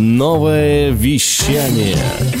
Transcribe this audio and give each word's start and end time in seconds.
Новое 0.00 0.90
вещание. 0.90 1.96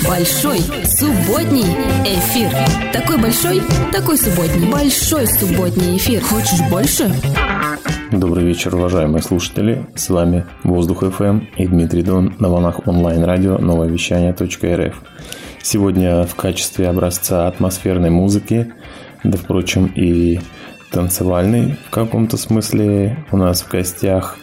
Большой 0.06 0.58
субботний 0.84 1.66
эфир. 2.06 2.52
Такой 2.92 3.18
большой, 3.20 3.60
такой 3.90 4.16
субботний. 4.16 4.70
Большой 4.70 5.26
субботний 5.26 5.96
эфир. 5.96 6.22
Хочешь 6.22 6.60
больше? 6.70 7.12
Добрый 8.12 8.44
вечер, 8.44 8.76
уважаемые 8.76 9.24
слушатели. 9.24 9.88
С 9.96 10.08
вами 10.08 10.46
Воздух 10.62 11.02
FM 11.02 11.48
и 11.56 11.66
Дмитрий 11.66 12.04
Дон 12.04 12.36
на 12.38 12.48
волнах 12.48 12.86
онлайн-радио 12.86 13.58
новое 13.58 13.88
вещание.рф. 13.88 15.02
Сегодня 15.60 16.22
в 16.26 16.36
качестве 16.36 16.88
образца 16.88 17.48
атмосферной 17.48 18.10
музыки, 18.10 18.72
да, 19.24 19.36
впрочем, 19.36 19.86
и 19.86 20.38
танцевальной 20.92 21.76
в 21.88 21.90
каком-то 21.90 22.36
смысле 22.36 23.24
у 23.32 23.36
нас 23.36 23.62
в 23.62 23.68
гостях 23.68 24.38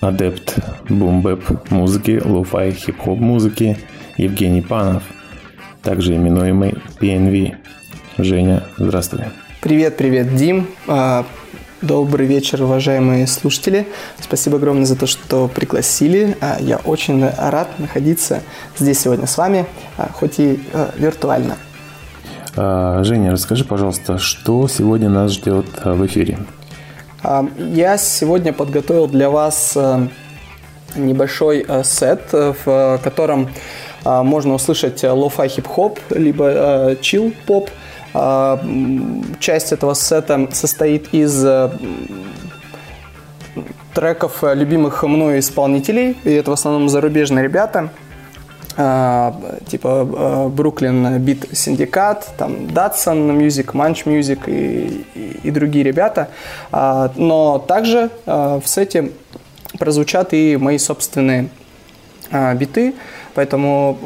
адепт 0.00 0.56
boom 0.88 1.35
bap 1.35 1.70
музыки, 1.70 2.20
lo-fi 2.24 2.72
хип-хоп 2.72 3.18
музыки 3.18 3.78
Евгений 4.16 4.62
Панов, 4.62 5.02
также 5.82 6.14
именуемый 6.14 6.74
PNV. 7.00 7.56
Женя, 8.18 8.64
здравствуй. 8.76 9.20
Привет, 9.60 9.96
привет, 9.96 10.34
Дим. 10.36 10.68
А, 10.86 11.24
добрый 11.82 12.26
вечер, 12.26 12.62
уважаемые 12.62 13.26
слушатели. 13.26 13.86
Спасибо 14.20 14.56
огромное 14.56 14.86
за 14.86 14.96
то, 14.96 15.06
что 15.06 15.48
пригласили. 15.48 16.36
А, 16.40 16.58
я 16.60 16.78
очень 16.78 17.24
рад 17.24 17.78
находиться 17.78 18.42
здесь 18.76 19.00
сегодня 19.00 19.26
с 19.26 19.36
вами, 19.36 19.66
а, 19.96 20.10
хоть 20.12 20.38
и 20.38 20.60
виртуально. 20.96 21.56
Женя, 22.56 23.30
расскажи, 23.30 23.64
пожалуйста, 23.64 24.18
что 24.18 24.66
сегодня 24.66 25.08
нас 25.08 25.32
ждет 25.32 25.66
в 25.84 26.06
эфире? 26.06 26.38
Я 27.22 27.98
сегодня 27.98 28.52
подготовил 28.52 29.08
для 29.08 29.28
вас 29.28 29.76
небольшой 30.94 31.66
сет, 31.84 32.32
в 32.32 33.00
котором 33.02 33.50
можно 34.04 34.54
услышать 34.54 35.02
lo-fi 35.02 35.48
хип-хоп, 35.48 35.98
либо 36.10 36.96
chillhop. 37.00 37.70
Часть 39.40 39.72
этого 39.72 39.94
сета 39.94 40.48
состоит 40.52 41.12
из 41.12 41.44
треков 43.94 44.42
любимых 44.42 45.02
мною 45.02 45.40
исполнителей, 45.40 46.16
и 46.24 46.30
это 46.30 46.50
в 46.50 46.54
основном 46.54 46.88
зарубежные 46.88 47.42
ребята– 47.42 47.90
а, 47.98 48.07
типа 48.78 50.48
Brooklyn 50.54 51.18
Beat 51.18 51.46
Syndicate, 51.52 52.28
там 52.38 52.66
Datsun 52.66 53.36
Music, 53.36 53.72
Munch 53.72 54.04
Music 54.04 54.44
и, 54.46 55.04
и, 55.42 55.50
другие 55.50 55.84
ребята. 55.84 56.28
А, 56.70 57.10
но 57.16 57.58
также 57.58 58.10
а, 58.24 58.60
в 58.60 58.68
сете 58.68 59.10
прозвучат 59.80 60.32
и 60.32 60.56
мои 60.56 60.78
собственные 60.78 61.48
биты, 62.54 62.94
поэтому 63.34 63.98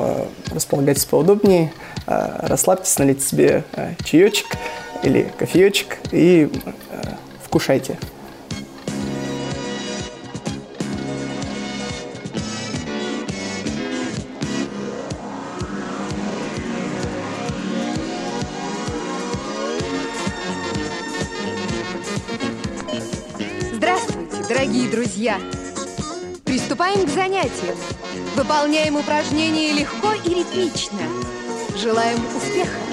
располагайтесь 0.55 1.05
поудобнее, 1.05 1.73
расслабьтесь, 2.07 2.97
налейте 2.99 3.21
себе 3.21 3.65
чаечек 4.05 4.47
или 5.03 5.29
кофеечек 5.37 5.99
и 6.13 6.49
вкушайте. 7.43 7.99
Друзья! 25.23 25.41
Приступаем 26.45 27.07
к 27.07 27.09
занятиям. 27.09 27.77
Выполняем 28.35 28.97
упражнения 28.97 29.73
легко 29.73 30.15
и 30.15 30.35
ритмично. 30.35 30.99
Желаем 31.77 32.19
успеха! 32.37 32.92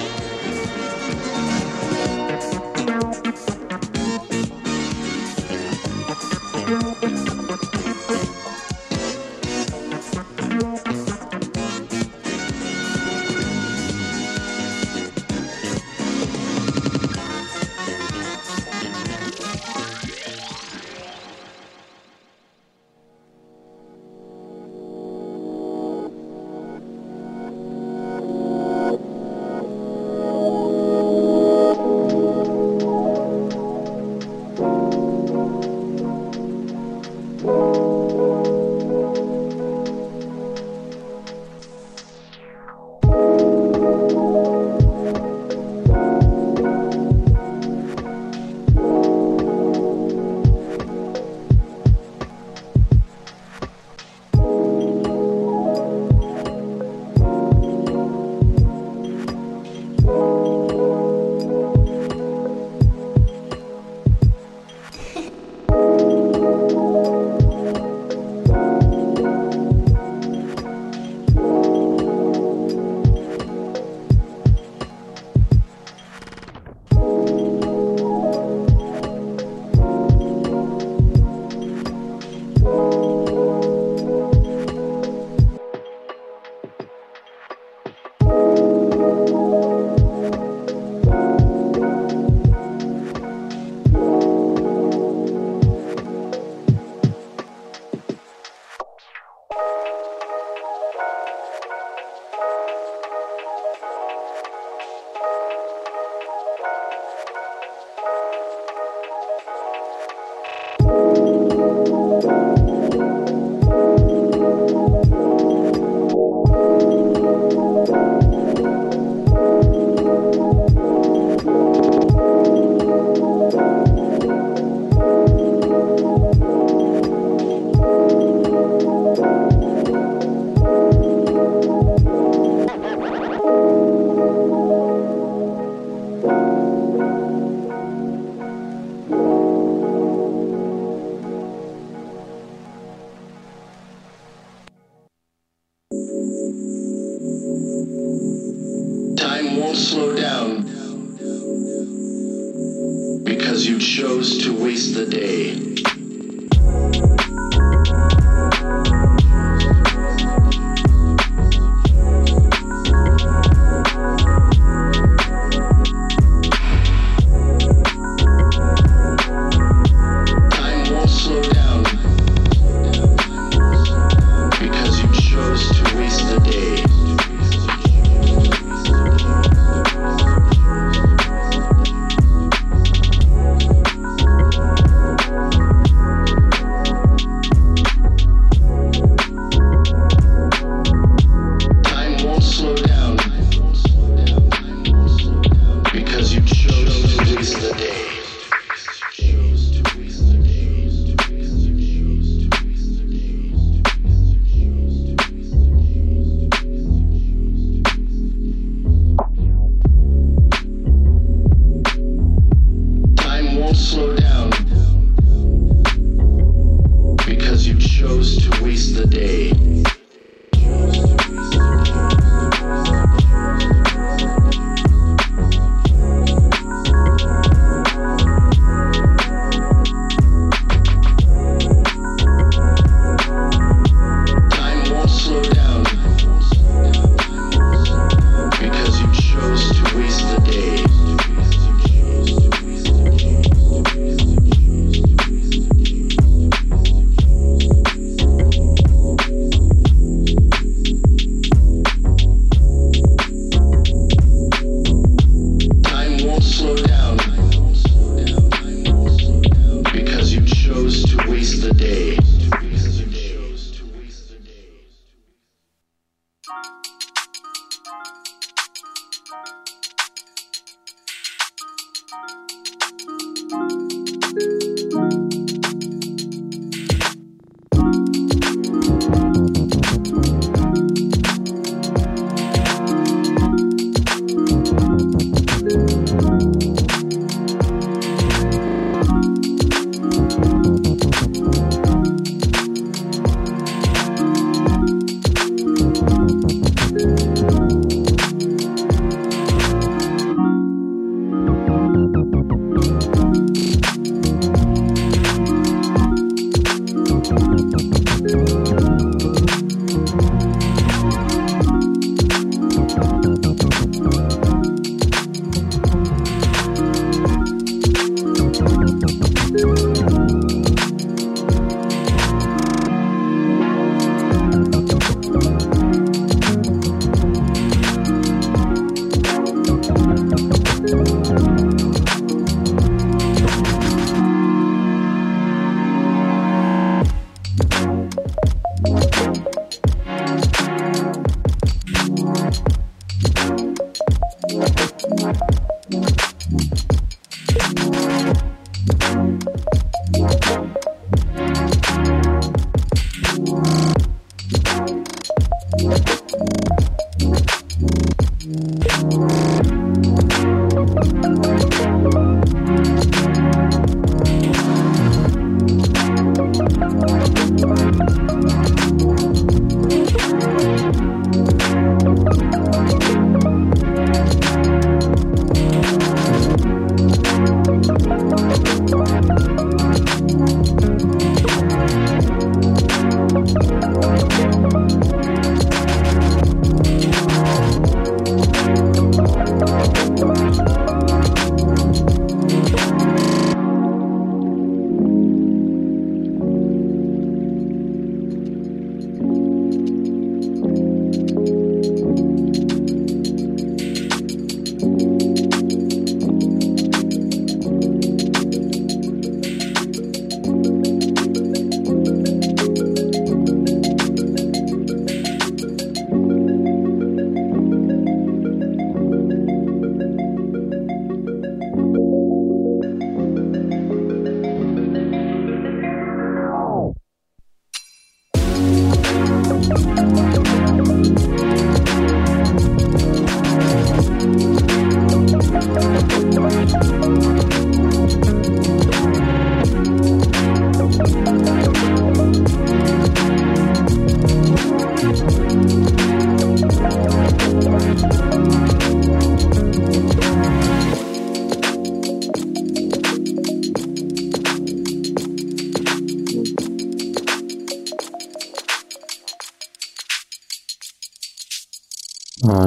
chose 260.70 261.02
to 261.02 261.16
waste 261.28 261.62
the 261.62 261.74
day. 261.74 262.09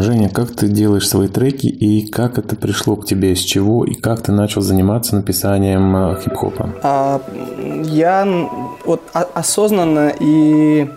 Женя, 0.04 0.28
как 0.28 0.52
ты 0.52 0.68
делаешь 0.68 1.08
свои 1.08 1.30
треки 1.30 1.68
и 1.68 2.06
как 2.06 2.38
это 2.38 2.58
пришло 2.58 2.98
к 2.98 3.06
тебе, 3.06 3.38
с 3.38 3.40
чего 3.40 3.86
и 3.86 3.94
как 3.94 4.22
ты 4.22 4.34
начал 4.34 4.62
заниматься 4.62 5.16
написанием 5.16 5.96
а, 5.96 6.20
хип-хопа? 6.22 6.72
А, 6.84 7.22
я 7.86 8.28
вот 8.86 9.02
осознанно 9.14 10.12
и 10.20 10.90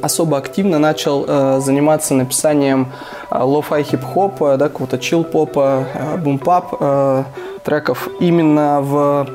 особо 0.00 0.36
активно 0.36 0.78
начал 0.78 1.24
э, 1.26 1.60
заниматься 1.60 2.14
написанием 2.14 2.92
э, 3.30 3.38
lo-fi 3.42 3.82
хип-хопа, 3.82 4.56
да, 4.56 4.68
какого-то 4.68 4.98
chillhop 4.98 5.67
а, 5.67 5.84
э, 5.92 6.16
boom 6.18 6.51
bap 6.51 6.76
э, 6.78 7.24
треков 7.64 8.08
именно 8.20 8.80
в, 8.80 9.26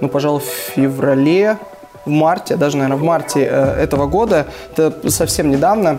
ну, 0.00 0.08
пожалуй, 0.08 0.40
в 0.40 0.74
феврале, 0.74 1.58
в 2.06 2.10
марте, 2.10 2.56
даже, 2.56 2.78
наверное, 2.78 2.98
в 2.98 3.02
марте 3.02 3.40
э, 3.40 3.82
этого 3.82 4.06
года. 4.06 4.46
Это 4.72 5.10
совсем 5.10 5.50
недавно. 5.50 5.98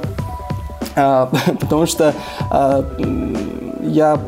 А, 0.96 1.30
потому 1.60 1.86
что 1.86 2.14
а, 2.50 2.84
я, 3.82 4.20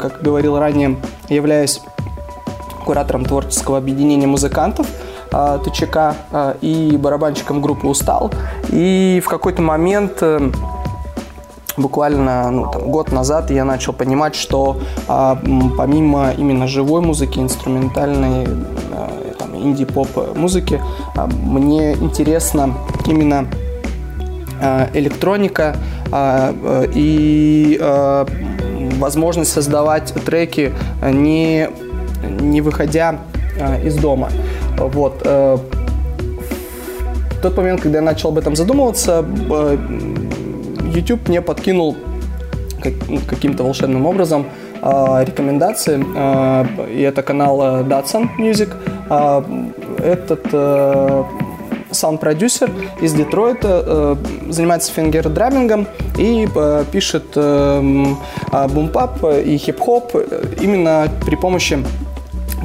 как 0.00 0.22
говорил 0.22 0.58
ранее, 0.58 0.96
являюсь 1.28 1.80
куратором 2.84 3.24
творческого 3.24 3.78
объединения 3.78 4.26
музыкантов 4.26 4.86
а, 5.32 5.58
ТЧК 5.58 6.14
и 6.60 6.96
барабанщиком 7.00 7.60
группы 7.60 7.86
«Устал». 7.86 8.30
И 8.68 9.20
в 9.24 9.28
какой-то 9.28 9.60
момент 9.60 10.18
э, 10.20 10.50
буквально 11.76 12.50
ну, 12.50 12.70
там, 12.70 12.90
год 12.90 13.10
назад 13.12 13.50
я 13.50 13.64
начал 13.64 13.92
понимать, 13.92 14.34
что 14.34 14.78
помимо 15.06 16.30
именно 16.30 16.66
живой 16.66 17.00
музыки, 17.00 17.38
инструментальной, 17.38 18.46
там, 19.38 19.56
инди-поп 19.56 20.36
музыки, 20.36 20.80
мне 21.28 21.94
интересно 21.94 22.74
именно 23.06 23.46
электроника, 24.94 25.76
а, 26.12 26.54
э, 26.62 26.86
и 26.94 27.80
возможность 28.98 29.52
создавать 29.52 30.12
треки 30.24 30.72
не, 31.02 31.68
не 32.40 32.60
выходя 32.60 33.16
из 33.84 33.96
дома. 33.96 34.30
Вот. 34.78 35.22
Э, 35.24 35.58
в 37.30 37.42
тот 37.42 37.56
момент, 37.56 37.80
когда 37.80 37.98
я 37.98 38.04
начал 38.04 38.30
об 38.30 38.38
этом 38.38 38.56
задумываться, 38.56 39.24
э, 39.50 39.78
YouTube 40.94 41.28
мне 41.28 41.42
подкинул 41.42 41.96
каким-то 43.28 43.64
волшебным 43.64 44.06
образом 44.06 44.46
рекомендации. 44.80 45.98
И 46.94 47.02
это 47.02 47.22
канал 47.22 47.58
Datsun 47.82 48.28
Music. 48.38 48.68
Этот 49.98 50.44
саунд-продюсер 51.96 52.70
из 53.00 53.12
Детройта, 53.14 53.84
э, 53.86 54.16
занимается 54.50 54.92
фингер-драмингом 54.92 55.86
и 56.18 56.48
э, 56.54 56.84
пишет 56.90 57.24
э, 57.34 58.04
бумпап 58.70 59.24
и 59.24 59.56
хип-хоп 59.56 60.14
именно 60.60 61.08
при 61.24 61.36
помощи 61.36 61.78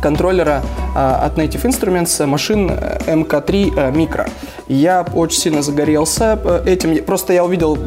контроллера 0.01 0.63
от 0.95 1.37
Native 1.37 1.63
Instruments 1.63 2.25
машин 2.25 2.71
MK3 2.71 3.93
Micro. 3.93 4.27
Я 4.67 5.05
очень 5.13 5.39
сильно 5.39 5.61
загорелся 5.61 6.39
этим. 6.65 7.03
Просто 7.03 7.33
я 7.33 7.43
увидел 7.43 7.77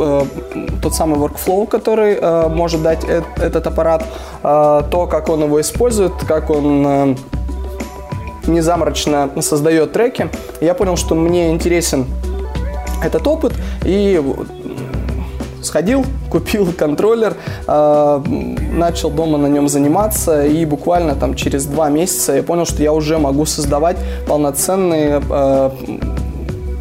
тот 0.80 0.94
самый 0.94 1.18
workflow, 1.18 1.66
который 1.66 2.48
может 2.48 2.82
дать 2.82 3.04
этот 3.04 3.66
аппарат, 3.66 4.04
то, 4.42 5.08
как 5.10 5.28
он 5.28 5.42
его 5.42 5.60
использует, 5.60 6.12
как 6.28 6.50
он 6.50 7.16
э, 8.46 8.50
незаморочно 8.50 9.30
создает 9.40 9.92
треки. 9.92 10.28
Я 10.60 10.74
понял, 10.74 10.96
что 10.96 11.14
мне 11.14 11.50
интересен 11.50 12.06
этот 13.02 13.26
опыт 13.26 13.52
и 13.84 14.22
сходил, 15.62 16.04
купил 16.30 16.72
контроллер, 16.72 17.34
э, 17.66 18.22
начал 18.72 19.10
дома 19.10 19.38
на 19.38 19.46
нем 19.46 19.68
заниматься 19.68 20.44
и 20.46 20.64
буквально 20.64 21.14
там 21.14 21.34
через 21.34 21.66
два 21.66 21.88
месяца 21.88 22.34
я 22.34 22.42
понял, 22.42 22.66
что 22.66 22.82
я 22.82 22.92
уже 22.92 23.18
могу 23.18 23.46
создавать 23.46 23.96
полноценные 24.26 25.22
э, 25.28 25.70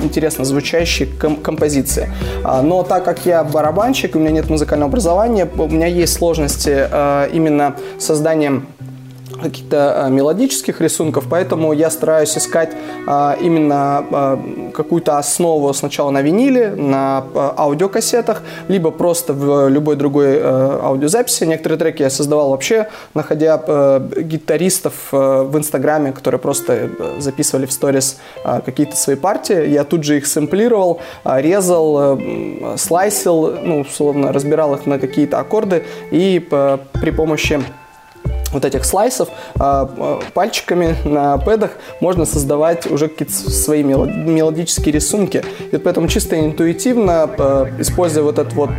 интересно 0.01 0.43
звучащие 0.43 1.07
ком- 1.07 1.37
композиции. 1.37 2.09
А, 2.43 2.61
но 2.61 2.83
так 2.83 3.05
как 3.05 3.25
я 3.25 3.41
барабанщик, 3.43 4.15
у 4.15 4.19
меня 4.19 4.31
нет 4.31 4.49
музыкального 4.49 4.89
образования, 4.89 5.47
у 5.57 5.67
меня 5.67 5.87
есть 5.87 6.13
сложности 6.13 6.87
именно 7.33 7.77
созданием 7.99 8.67
каких-то 9.43 10.05
а, 10.05 10.09
мелодических 10.09 10.81
рисунков, 10.81 11.25
поэтому 11.29 11.73
я 11.73 11.89
стараюсь 11.89 12.37
искать 12.37 12.71
а, 13.07 13.37
именно 13.39 14.05
а, 14.11 14.71
какую-то 14.73 15.17
основу 15.17 15.73
сначала 15.73 16.09
на 16.11 16.21
виниле, 16.21 16.71
на 16.75 17.23
аудиокассетах, 17.35 18.41
либо 18.67 18.91
просто 18.91 19.33
в 19.33 19.67
любой 19.67 19.95
другой 19.95 20.39
а, 20.39 20.79
аудиозаписи. 20.83 21.43
Некоторые 21.43 21.77
треки 21.77 22.01
я 22.01 22.09
создавал 22.09 22.49
вообще, 22.49 22.87
находя 23.13 23.61
а, 23.67 23.99
гитаристов 23.99 24.93
а, 25.11 25.43
в 25.43 25.57
Инстаграме, 25.57 26.11
которые 26.11 26.39
просто 26.39 26.73
э, 26.73 26.89
записывали 27.19 27.65
в 27.65 27.71
сторис 27.71 28.17
какие-то 28.65 28.95
свои 28.95 29.15
партии. 29.15 29.67
Я 29.69 29.83
тут 29.83 30.03
же 30.03 30.17
их 30.17 30.27
сэмплировал, 30.27 30.99
резал, 31.25 32.19
слайсил, 32.77 33.55
ну, 33.61 33.81
условно, 33.81 34.31
разбирал 34.31 34.75
их 34.75 34.85
на 34.85 34.99
какие-то 34.99 35.39
аккорды 35.39 35.83
и 36.11 36.39
при 36.39 37.11
помощи 37.11 37.61
вот 38.53 38.65
этих 38.65 38.85
слайсов 38.85 39.29
а, 39.59 39.89
а, 39.97 40.19
пальчиками 40.33 40.95
на 41.03 41.37
пэдах 41.37 41.71
можно 41.99 42.25
создавать 42.25 42.89
уже 42.89 43.07
какие-то 43.07 43.33
свои 43.33 43.83
мелодические 43.83 44.93
рисунки. 44.93 45.43
И 45.71 45.77
поэтому 45.77 46.07
чисто 46.07 46.39
интуитивно, 46.39 47.29
а, 47.37 47.69
используя 47.79 48.23
вот 48.23 48.39
этот 48.39 48.53
вот 48.53 48.69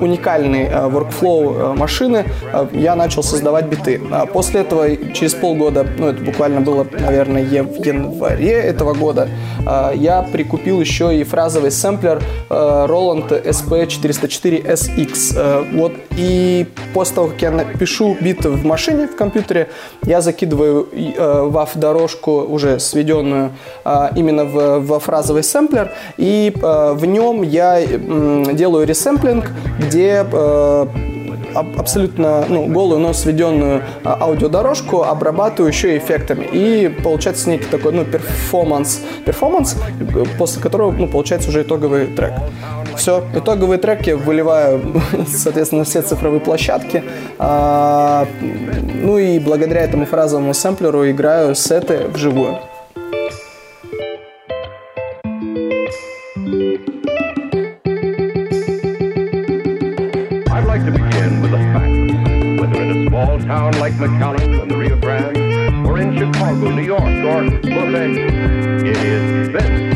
уникальный 0.00 0.66
workflow 0.66 1.76
машины, 1.76 2.24
я 2.72 2.96
начал 2.96 3.22
создавать 3.22 3.66
биты. 3.66 4.00
После 4.32 4.60
этого, 4.60 4.96
через 5.12 5.34
полгода, 5.34 5.86
ну 5.98 6.08
это 6.08 6.22
буквально 6.22 6.60
было, 6.60 6.86
наверное, 6.98 7.42
в 7.42 7.84
январе 7.84 8.52
этого 8.52 8.94
года, 8.94 9.28
я 9.94 10.26
прикупил 10.30 10.80
еще 10.80 11.16
и 11.16 11.24
фразовый 11.24 11.70
сэмплер 11.70 12.22
Roland 12.48 13.44
SP404SX. 13.44 15.74
Вот, 15.74 15.92
и 16.16 16.66
после 16.92 17.14
того, 17.14 17.28
как 17.28 17.42
я 17.42 17.50
напишу 17.50 18.16
биты 18.20 18.50
в 18.50 18.64
машине, 18.64 18.89
машине 18.90 19.06
в 19.06 19.16
компьютере, 19.16 19.68
я 20.04 20.20
закидываю 20.20 20.88
э, 20.92 21.12
WAV-дорожку 21.16 22.42
уже 22.42 22.78
сведенную 22.78 23.52
э, 23.84 24.08
именно 24.16 24.44
в, 24.44 24.80
в 24.80 24.98
фразовый 25.00 25.42
сэмплер, 25.42 25.92
и 26.16 26.52
э, 26.54 26.92
в 26.94 27.04
нем 27.06 27.42
я 27.42 27.80
делаю 28.52 28.86
resampling, 28.86 29.50
где 29.78 30.24
абсолютно 31.54 32.44
ну, 32.48 32.66
голую, 32.66 33.00
но 33.00 33.12
сведенную 33.12 33.82
аудиодорожку 34.04 35.02
обрабатываю 35.02 35.72
еще 35.72 35.96
эффектами. 35.96 36.46
И 36.52 36.88
получается 37.02 37.50
некий 37.50 37.64
такой 37.64 37.92
ну, 37.92 38.04
перформанс, 38.04 39.00
перформанс, 39.24 39.76
после 40.38 40.62
которого 40.62 40.92
ну, 40.92 41.08
получается 41.08 41.48
уже 41.48 41.62
итоговый 41.62 42.06
трек. 42.06 42.32
Все, 43.00 43.24
итоговые 43.34 43.78
треки 43.78 44.10
выливаю, 44.10 45.00
соответственно, 45.26 45.84
все 45.84 46.02
цифровые 46.02 46.38
площадки. 46.40 47.02
А, 47.38 48.26
ну 49.02 49.16
и 49.16 49.38
благодаря 49.38 49.80
этому 49.80 50.04
фразовому 50.04 50.52
сэмплеру 50.52 51.10
играю 51.10 51.54
сеты 51.54 52.08
вживую. 52.08 52.58
or 65.86 65.98
in 65.98 66.16
Chicago, 66.18 66.70
New 66.70 66.82
York, 66.82 67.02
or 67.02 67.40
Angeles. 67.96 68.82
It 68.84 68.96
is 68.98 69.48
this. 69.48 69.89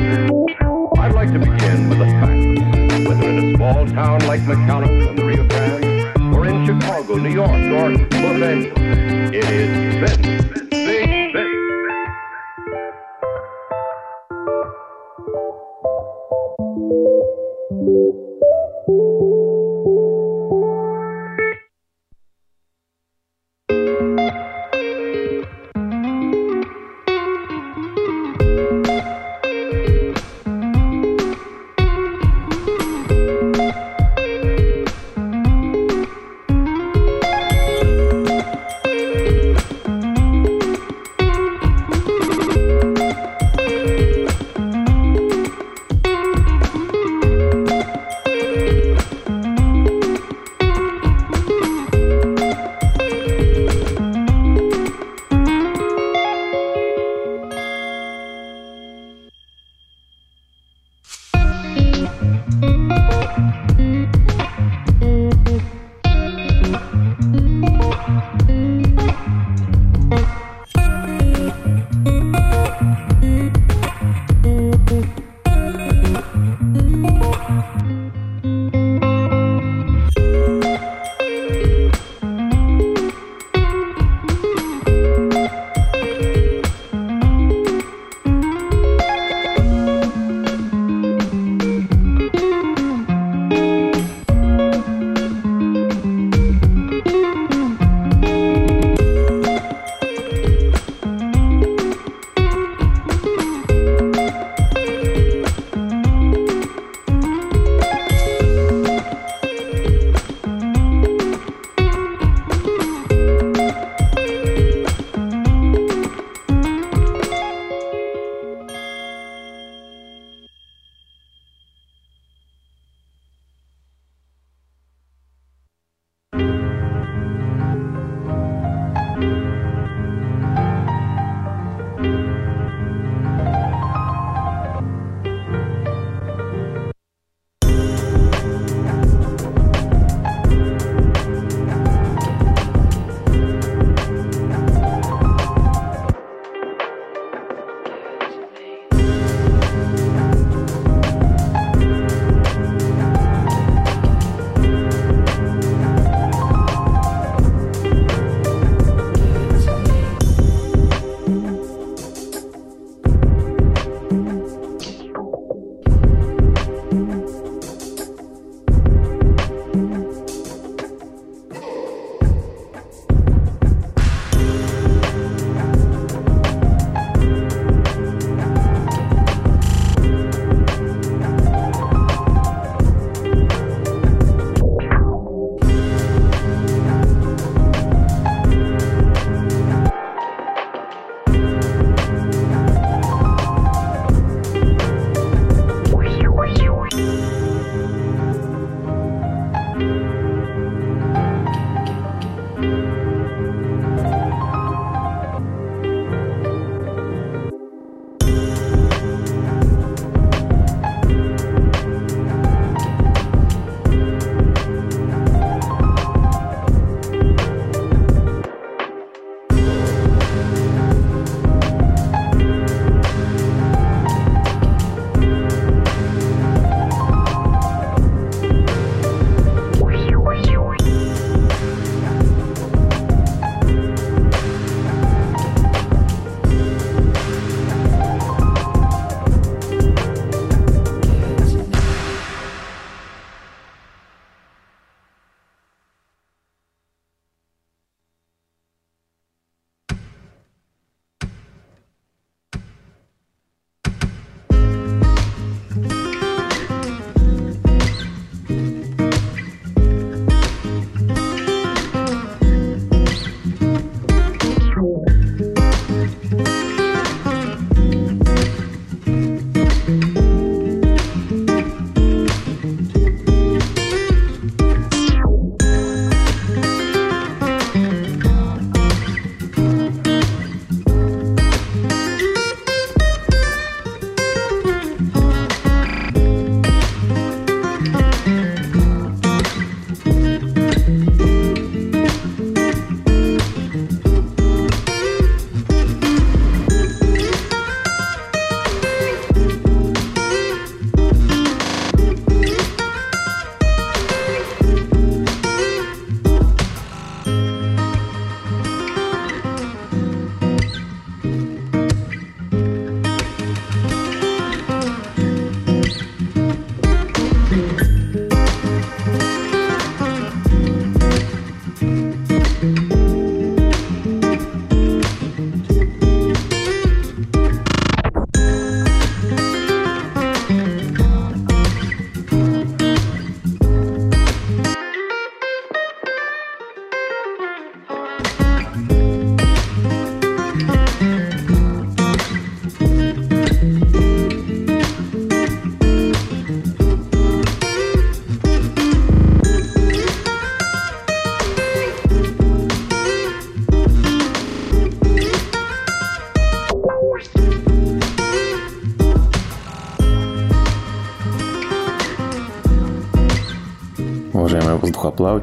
Small 3.65 3.87
town 3.87 4.21
like 4.27 4.41
McAllen 4.43 5.09
on 5.09 5.17
the 5.17 5.25
Rio 5.25 5.49
Grande, 5.49 6.35
or 6.35 6.47
in 6.47 6.67
Chicago, 6.67 7.17
New 7.17 7.31
York, 7.31 7.49
or 7.49 7.93
Los 7.93 8.43
Angeles, 8.43 9.33
it 9.33 9.45
is 9.45 10.19
this. 10.19 10.54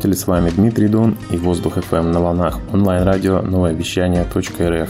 Воздухоплаватели, 0.01 0.13
с 0.13 0.27
вами 0.27 0.49
Дмитрий 0.49 0.87
Дон 0.87 1.17
и 1.31 1.37
Воздух 1.37 1.75
ФМ 1.75 2.11
на 2.11 2.19
волнах 2.19 2.59
онлайн-радио 2.73 3.41
новое 3.41 3.73
вещание 3.73 4.23
.рф. 4.23 4.89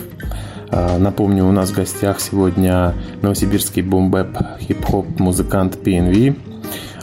А, 0.70 0.98
напомню, 0.98 1.46
у 1.46 1.52
нас 1.52 1.72
в 1.72 1.76
гостях 1.76 2.22
сегодня 2.22 2.94
новосибирский 3.22 3.82
бомбэп 3.82 4.38
хип-хоп 4.62 5.20
музыкант 5.20 5.78
PNV. 5.84 6.38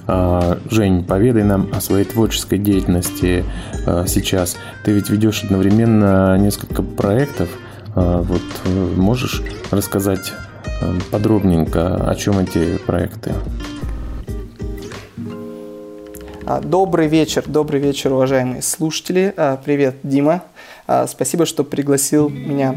А, 0.07 0.59
Жень, 0.71 1.05
поведай 1.05 1.45
нам 1.45 1.69
о 1.73 1.81
своей 1.81 2.05
творческой 2.05 2.59
деятельности 2.59 3.45
а, 3.87 4.07
сейчас. 4.07 4.57
Ты 4.85 4.93
ведь 4.93 5.11
ведешь 5.11 5.45
одновременно 5.45 6.39
несколько 6.39 6.83
проектов. 6.83 7.49
Вот 7.95 8.43
можешь 8.97 9.43
рассказать 9.73 10.33
подробненько, 11.11 11.97
о 12.09 12.15
чем 12.15 12.39
эти 12.39 12.77
проекты? 12.87 13.33
А, 16.51 16.61
добрый 16.63 17.09
вечер, 17.09 17.45
добрый 17.47 17.79
вечер, 17.79 18.11
уважаемые 18.11 18.63
слушатели. 18.63 19.35
А, 19.37 19.59
привет, 19.63 19.97
Дима. 20.03 20.45
А, 20.87 21.07
спасибо, 21.07 21.45
что 21.45 21.63
пригласил 21.63 22.31
меня 22.31 22.75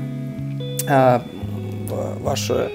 в 0.85 2.17
вашу 2.21 2.67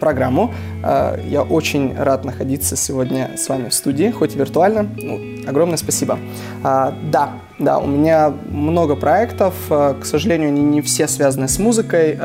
программу. 0.00 0.54
Я 0.82 1.42
очень 1.42 1.94
рад 1.94 2.24
находиться 2.24 2.74
сегодня 2.74 3.32
с 3.36 3.50
вами 3.50 3.68
в 3.68 3.74
студии, 3.74 4.10
хоть 4.10 4.34
и 4.34 4.38
виртуально. 4.38 4.88
Ну, 4.96 5.46
огромное 5.46 5.76
спасибо. 5.76 6.18
Да, 6.62 7.34
да, 7.58 7.78
у 7.78 7.86
меня 7.86 8.32
много 8.48 8.96
проектов. 8.96 9.54
К 9.68 10.04
сожалению, 10.04 10.48
они 10.48 10.62
не 10.62 10.80
все 10.80 11.06
связаны 11.06 11.48
с 11.48 11.58
музыкой. 11.58 12.18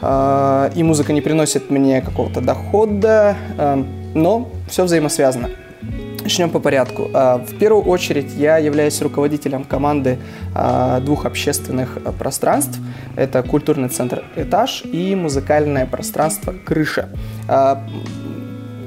И 0.00 0.82
музыка 0.82 1.12
не 1.12 1.20
приносит 1.20 1.68
мне 1.68 2.00
какого-то 2.00 2.40
дохода, 2.40 3.36
но 4.14 4.48
все 4.66 4.84
взаимосвязано. 4.84 5.50
Начнем 6.32 6.48
по 6.48 6.60
порядку. 6.60 7.10
А, 7.12 7.36
в 7.36 7.58
первую 7.58 7.84
очередь 7.84 8.32
я 8.34 8.56
являюсь 8.56 9.02
руководителем 9.02 9.64
команды 9.64 10.18
а, 10.54 10.98
двух 11.00 11.26
общественных 11.26 11.98
пространств. 12.18 12.78
Это 13.16 13.42
культурный 13.42 13.90
центр 13.90 14.24
«Этаж» 14.34 14.82
и 14.82 15.14
музыкальное 15.14 15.84
пространство 15.84 16.54
«Крыша». 16.64 17.10
А, 17.48 17.86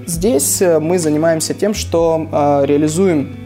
здесь 0.08 0.60
мы 0.82 0.98
занимаемся 0.98 1.54
тем, 1.54 1.76
что 1.76 2.64
реализуем 2.66 3.38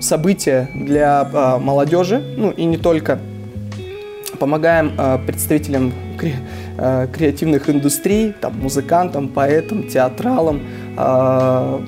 события 0.00 0.68
для 0.74 1.58
молодежи, 1.60 2.20
ну 2.36 2.50
и 2.50 2.64
не 2.64 2.78
только. 2.78 3.20
Помогаем 4.40 4.90
представителям 5.24 5.92
Э, 6.76 7.06
креативных 7.12 7.70
индустрий, 7.70 8.32
там, 8.32 8.58
музыкантам, 8.58 9.28
поэтам, 9.28 9.84
театралам, 9.84 10.60
э, 10.98 11.80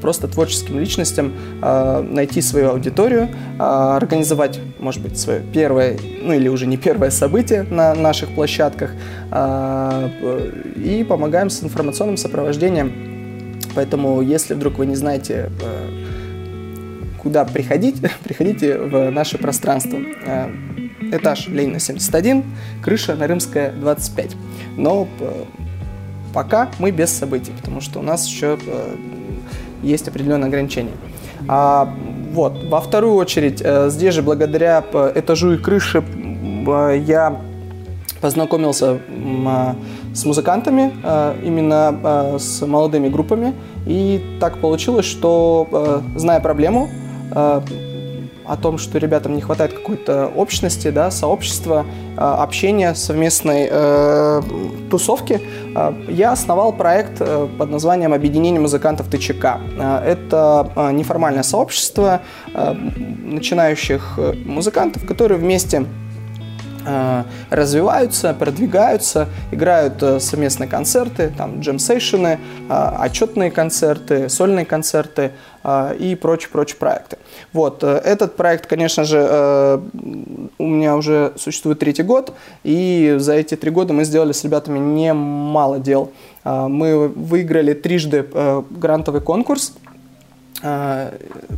просто 0.00 0.26
творческим 0.26 0.78
личностям 0.78 1.32
э, 1.62 2.02
найти 2.02 2.40
свою 2.40 2.70
аудиторию, 2.70 3.28
организовать, 3.58 4.58
может 4.78 5.02
быть, 5.02 5.18
свое 5.18 5.40
первое, 5.40 5.98
ну 6.22 6.32
или 6.32 6.48
уже 6.48 6.66
не 6.66 6.78
первое 6.78 7.10
событие 7.10 7.62
на 7.62 7.94
наших 7.94 8.34
площадках 8.34 8.90
и 10.76 11.06
помогаем 11.08 11.48
с 11.48 11.62
информационным 11.62 12.16
сопровождением. 12.16 13.60
Поэтому, 13.74 14.20
если 14.20 14.54
вдруг 14.54 14.78
вы 14.78 14.86
не 14.86 14.96
знаете, 14.96 15.50
куда 17.22 17.44
приходить, 17.44 17.96
приходите 18.24 18.78
в 18.78 19.10
наше 19.10 19.38
пространство 19.38 19.98
этаж 21.16 21.48
Ленина 21.48 21.78
71, 21.78 22.44
крыша 22.82 23.14
Нарымская 23.14 23.72
25. 23.72 24.36
Но 24.76 25.06
э, 25.20 25.44
пока 26.32 26.70
мы 26.78 26.90
без 26.90 27.10
событий, 27.10 27.52
потому 27.56 27.80
что 27.80 28.00
у 28.00 28.02
нас 28.02 28.26
еще 28.26 28.58
э, 28.66 28.96
есть 29.82 30.08
определенные 30.08 30.48
ограничения. 30.48 30.92
А, 31.46 31.92
вот, 32.32 32.64
во 32.68 32.80
вторую 32.80 33.14
очередь, 33.14 33.60
э, 33.64 33.90
здесь 33.90 34.14
же 34.14 34.22
благодаря 34.22 34.84
этажу 35.14 35.52
и 35.52 35.58
крыше 35.58 36.04
я 37.06 37.40
познакомился 38.22 39.00
с 40.14 40.24
музыкантами, 40.24 40.94
именно 41.44 42.38
с 42.38 42.66
молодыми 42.66 43.10
группами. 43.10 43.52
И 43.86 44.38
так 44.40 44.62
получилось, 44.62 45.04
что, 45.04 46.00
зная 46.16 46.40
проблему, 46.40 46.88
о 48.46 48.56
том, 48.56 48.78
что 48.78 48.98
ребятам 48.98 49.34
не 49.34 49.40
хватает 49.40 49.72
какой-то 49.72 50.26
общности, 50.26 50.90
да, 50.90 51.10
сообщества, 51.10 51.86
а, 52.16 52.42
общения, 52.42 52.94
совместной 52.94 53.68
э, 53.70 54.42
тусовки, 54.90 55.40
а, 55.74 55.96
я 56.08 56.32
основал 56.32 56.72
проект 56.72 57.20
э, 57.20 57.48
под 57.58 57.70
названием 57.70 58.12
«Объединение 58.12 58.60
музыкантов 58.60 59.08
ТЧК». 59.08 59.60
А, 59.78 60.04
это 60.04 60.90
неформальное 60.92 61.42
сообщество 61.42 62.20
начинающих 63.34 64.14
э, 64.18 64.34
музыкантов, 64.44 65.06
которые 65.06 65.38
вместе 65.38 65.86
развиваются, 67.50 68.34
продвигаются, 68.34 69.28
играют 69.50 70.02
совместные 70.22 70.68
концерты, 70.68 71.32
там 71.36 71.60
джем-сейшены, 71.60 72.38
отчетные 72.68 73.50
концерты, 73.50 74.28
сольные 74.28 74.64
концерты, 74.64 75.32
и 75.98 76.16
прочие-прочие 76.20 76.76
проекты. 76.76 77.16
Вот, 77.52 77.82
э, 77.82 78.00
этот 78.04 78.36
проект, 78.36 78.66
конечно 78.66 79.04
же, 79.04 79.26
э, 79.26 79.78
у 80.58 80.66
меня 80.66 80.96
уже 80.96 81.32
существует 81.36 81.78
третий 81.78 82.02
год, 82.02 82.34
и 82.64 83.16
за 83.18 83.34
эти 83.34 83.54
три 83.56 83.70
года 83.70 83.92
мы 83.92 84.04
сделали 84.04 84.32
с 84.32 84.44
ребятами 84.44 84.78
немало 84.78 85.78
дел. 85.78 86.12
Мы 86.44 87.08
выиграли 87.08 87.72
трижды 87.72 88.26
э, 88.30 88.62
грантовый 88.70 89.22
конкурс– 89.22 89.72
Э, 89.83 89.83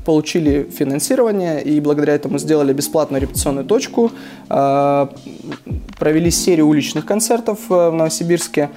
получили 0.04 0.68
финансирование 0.70 1.62
и 1.62 1.80
благодаря 1.80 2.14
этому 2.14 2.38
сделали 2.38 2.72
бесплатную 2.72 3.22
репетиционную 3.22 3.64
точку, 3.64 4.10
э, 4.50 5.06
провели 5.98 6.30
серию 6.30 6.66
уличных 6.66 7.06
концертов 7.06 7.58
э, 7.70 7.90
в 7.90 7.92
Новосибирске 7.92 8.70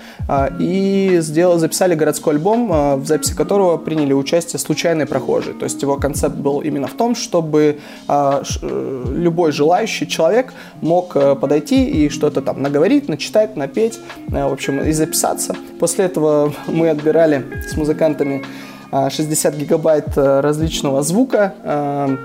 и 0.59 1.17
сделали, 1.21 1.59
записали 1.59 1.95
городской 1.95 2.35
альбом, 2.35 2.99
в 3.01 3.05
записи 3.05 3.35
которого 3.35 3.77
приняли 3.77 4.13
участие 4.13 4.59
случайные 4.59 5.07
прохожие. 5.07 5.55
То 5.55 5.63
есть 5.63 5.81
его 5.81 5.97
концепт 5.97 6.35
был 6.35 6.61
именно 6.61 6.87
в 6.87 6.93
том, 6.93 7.15
чтобы 7.15 7.79
любой 8.07 9.51
желающий 9.51 10.07
человек 10.07 10.53
мог 10.81 11.13
подойти 11.13 11.85
и 11.85 12.09
что-то 12.09 12.41
там 12.41 12.61
наговорить, 12.61 13.09
начитать, 13.09 13.55
напеть, 13.55 13.99
в 14.27 14.53
общем, 14.53 14.81
и 14.81 14.91
записаться. 14.91 15.55
После 15.79 16.05
этого 16.05 16.53
мы 16.67 16.89
отбирали 16.89 17.43
с 17.67 17.75
музыкантами 17.75 18.43
60 18.91 19.55
гигабайт 19.55 20.17
э, 20.17 20.39
различного 20.39 21.03
звука, 21.03 21.53
э, 21.63 22.17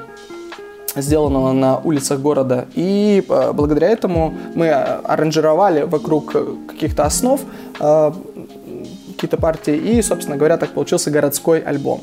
сделанного 0.96 1.52
на 1.52 1.78
улицах 1.78 2.20
города. 2.20 2.66
И 2.74 3.22
э, 3.28 3.52
благодаря 3.52 3.88
этому 3.88 4.32
мы 4.54 4.70
аранжировали 4.70 5.82
вокруг 5.82 6.32
каких-то 6.68 7.04
основ 7.04 7.40
какие-то 7.78 9.36
партии. 9.36 9.76
И, 9.76 10.02
собственно 10.02 10.36
говоря, 10.36 10.56
так 10.56 10.70
получился 10.70 11.10
городской 11.10 11.60
альбом. 11.60 12.00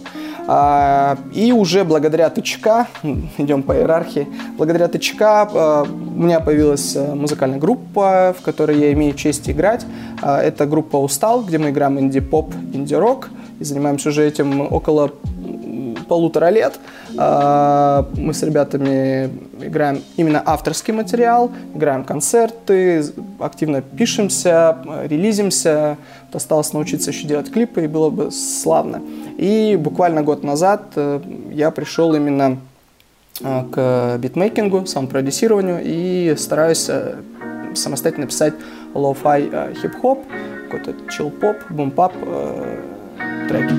А, 0.47 1.17
и 1.34 1.52
уже 1.52 1.84
благодаря 1.84 2.30
ТЧК, 2.30 2.88
идем 3.38 3.63
по 3.63 3.74
иерархии, 3.74 4.28
благодаря 4.58 4.88
ТЧК 4.88 5.47
у 5.52 6.21
меня 6.24 6.39
появилась 6.39 6.95
музыкальная 6.95 7.60
группа, 7.60 8.34
в 8.39 8.41
которой 8.41 8.80
я 8.80 8.93
имею 8.93 9.13
честь 9.13 9.50
играть. 9.50 9.86
Это 10.21 10.65
группа 10.65 10.97
«Устал», 10.97 11.43
где 11.43 11.58
мы 11.58 11.69
играем 11.69 12.00
инди-поп, 12.00 12.54
инди-рок 12.74 13.30
и 13.62 13.63
занимаемся 13.63 14.10
уже 14.10 14.28
этим 14.28 14.62
около 14.62 15.12
полутора 16.08 16.50
лет. 16.50 16.80
А, 17.17 18.06
мы 18.17 18.34
с 18.34 18.43
ребятами 18.43 19.30
играем 19.62 20.02
именно 20.17 20.41
авторский 20.45 20.93
материал, 20.93 21.52
играем 21.76 22.04
концерты, 22.04 23.06
активно 23.39 23.82
пишемся, 23.82 24.78
релизимся. 25.06 25.97
Осталось 26.34 26.74
научиться 26.74 27.12
еще 27.12 27.28
делать 27.28 27.52
клипы, 27.52 27.84
и 27.84 27.88
было 27.88 28.10
бы 28.10 28.32
славно. 28.32 29.02
И 29.38 29.78
буквально 29.80 30.24
год 30.24 30.43
назад 30.43 30.93
э, 30.95 31.19
я 31.52 31.71
пришел 31.71 32.15
именно 32.15 32.58
э, 33.41 33.63
к 33.71 34.17
битмейкингу, 34.17 34.86
самопродюсированию 34.86 35.82
и 35.84 36.36
стараюсь 36.38 36.88
э, 36.89 37.15
самостоятельно 37.76 38.28
писать 38.28 38.54
lo-fi 38.94 39.76
хип-хоп, 39.82 40.19
какой-то 40.69 40.93
chillhop, 41.10 41.58
boom 41.70 41.91
bap, 41.91 42.13
треки. 43.52 43.76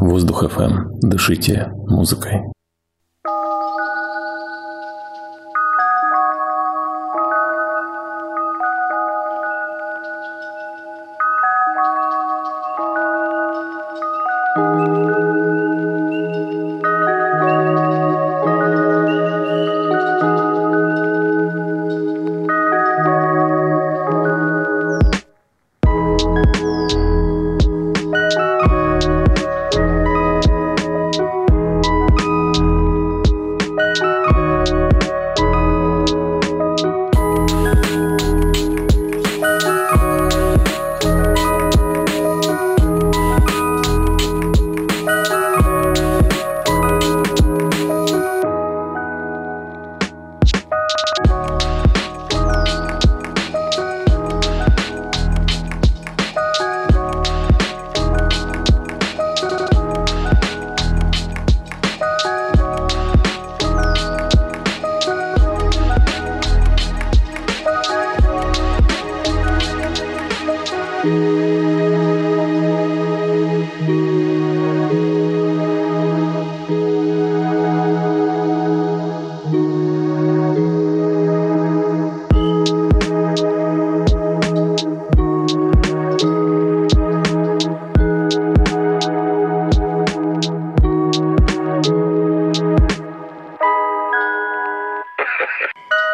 Воздух 0.00 0.42
FM. 0.44 0.98
Дышите 1.02 1.72
музыкой. 1.86 2.53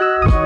you 0.00 0.39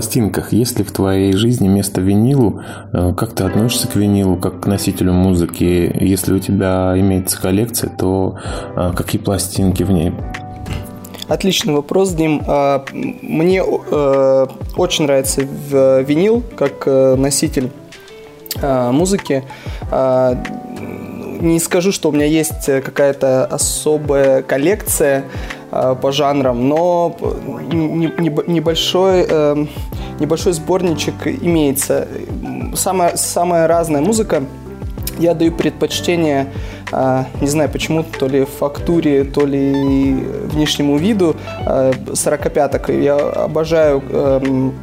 пластинках. 0.00 0.54
Есть 0.54 0.78
ли 0.78 0.84
в 0.84 0.92
твоей 0.92 1.34
жизни 1.34 1.68
место 1.68 2.00
винилу? 2.00 2.62
Э, 2.94 3.12
как 3.14 3.34
ты 3.34 3.44
относишься 3.44 3.86
к 3.86 3.96
винилу, 3.96 4.36
как 4.36 4.60
к 4.60 4.66
носителю 4.66 5.12
музыки? 5.12 5.94
Если 6.00 6.32
у 6.32 6.38
тебя 6.38 6.94
имеется 6.96 7.38
коллекция, 7.38 7.90
то 7.90 8.38
э, 8.76 8.92
какие 8.96 9.20
пластинки 9.20 9.82
в 9.82 9.90
ней? 9.90 10.14
Отличный 11.28 11.74
вопрос, 11.74 12.12
Дим. 12.12 12.42
А, 12.46 12.82
мне 12.92 13.62
э, 13.62 14.46
очень 14.76 15.04
нравится 15.04 15.42
винил 15.42 16.42
как 16.56 16.86
носитель 16.86 17.70
музыки. 18.62 19.44
А, 19.90 20.42
не 21.40 21.60
скажу, 21.60 21.92
что 21.92 22.08
у 22.08 22.12
меня 22.12 22.26
есть 22.26 22.64
какая-то 22.66 23.44
особая 23.44 24.42
коллекция, 24.42 25.24
по 25.70 26.10
жанрам, 26.10 26.68
но 26.68 27.16
небольшой, 27.70 29.24
э, 29.28 29.66
небольшой 30.20 30.52
сборничек 30.52 31.26
имеется. 31.26 32.06
Самая, 32.74 33.16
самая 33.16 33.66
разная 33.66 34.00
музыка. 34.00 34.44
Я 35.18 35.34
даю 35.34 35.52
предпочтение, 35.52 36.52
э, 36.92 37.24
не 37.40 37.48
знаю 37.48 37.68
почему, 37.68 38.04
то 38.04 38.26
ли 38.26 38.44
фактуре, 38.44 39.24
то 39.24 39.44
ли 39.44 40.14
внешнему 40.46 40.96
виду 40.96 41.36
45-ок. 41.66 42.88
Я 42.90 43.16
обожаю 43.16 44.02
эм, 44.10 44.74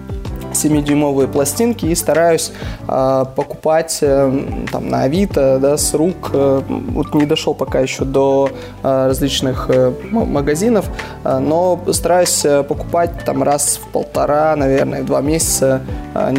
7-дюймовые 0.58 1.28
пластинки 1.28 1.86
и 1.86 1.96
стараюсь 1.96 2.52
э, 2.88 3.26
покупать 3.36 4.00
э, 4.02 4.66
там, 4.72 4.90
на 4.90 5.04
Авито, 5.04 5.60
да, 5.60 5.78
с 5.78 5.94
рук. 5.94 6.32
Э, 6.34 6.62
вот 6.68 7.14
не 7.14 7.26
дошел 7.26 7.54
пока 7.54 7.80
еще 7.80 8.06
до 8.06 8.50
э, 8.84 9.08
различных 9.08 9.70
э, 9.70 9.92
магазинов, 10.12 10.86
э, 11.24 11.38
но 11.40 11.80
стараюсь 11.92 12.46
э, 12.46 12.64
покупать 12.64 13.12
там 13.26 13.44
раз 13.44 13.80
в 13.82 13.88
полтора, 13.92 14.56
наверное, 14.56 15.04
в 15.04 15.06
два 15.06 15.22
месяца 15.22 15.82
э, 16.16 16.34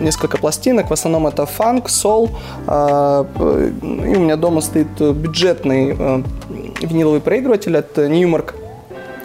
несколько 0.00 0.38
пластинок. 0.38 0.90
В 0.90 0.92
основном 0.92 1.26
это 1.26 1.46
фанк, 1.46 1.88
сол. 1.88 2.30
Э, 2.66 3.24
и 3.82 4.16
у 4.16 4.20
меня 4.20 4.36
дома 4.36 4.60
стоит 4.60 5.00
бюджетный 5.00 5.96
э, 5.98 6.22
виниловый 6.82 7.20
проигрыватель 7.20 7.76
от 7.76 7.96
Newmark 7.98 8.61